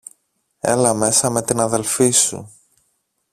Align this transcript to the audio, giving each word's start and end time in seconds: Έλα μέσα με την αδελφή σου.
Έλα 0.59 0.93
μέσα 0.93 1.29
με 1.29 1.41
την 1.41 1.59
αδελφή 1.59 2.11
σου. 2.11 2.51